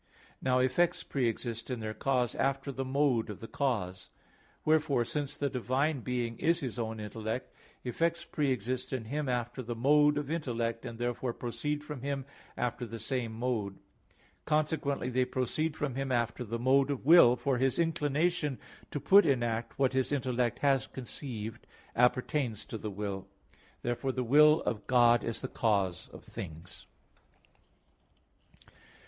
Now 0.41 0.57
effects 0.57 1.03
pre 1.03 1.27
exist 1.29 1.69
in 1.69 1.79
their 1.79 1.93
cause 1.93 2.33
after 2.33 2.71
the 2.71 2.83
mode 2.83 3.29
of 3.29 3.39
the 3.39 3.47
cause. 3.47 4.09
Wherefore 4.65 5.05
since 5.05 5.37
the 5.37 5.47
Divine 5.47 5.99
Being 5.99 6.39
is 6.39 6.59
His 6.61 6.79
own 6.79 6.99
intellect, 6.99 7.53
effects 7.83 8.25
pre 8.25 8.49
exist 8.49 8.91
in 8.93 9.05
Him 9.05 9.29
after 9.29 9.61
the 9.61 9.75
mode 9.75 10.17
of 10.17 10.31
intellect, 10.31 10.85
and 10.87 10.97
therefore 10.97 11.33
proceed 11.33 11.83
from 11.83 12.01
Him 12.01 12.25
after 12.57 12.87
the 12.87 12.97
same 12.97 13.33
mode. 13.33 13.77
Consequently, 14.45 15.11
they 15.11 15.23
proceed 15.23 15.77
from 15.77 15.93
Him 15.93 16.11
after 16.11 16.43
the 16.43 16.57
mode 16.57 16.89
of 16.89 17.05
will, 17.05 17.35
for 17.35 17.59
His 17.59 17.77
inclination 17.77 18.57
to 18.89 18.99
put 18.99 19.23
in 19.27 19.43
act 19.43 19.77
what 19.77 19.93
His 19.93 20.11
intellect 20.11 20.57
has 20.61 20.87
conceived 20.87 21.67
appertains 21.95 22.65
to 22.65 22.79
the 22.79 22.89
will. 22.89 23.27
Therefore 23.83 24.11
the 24.13 24.23
will 24.23 24.61
of 24.61 24.87
God 24.87 25.23
is 25.23 25.41
the 25.41 25.47
cause 25.47 26.09
of 26.11 26.23
things. 26.23 26.87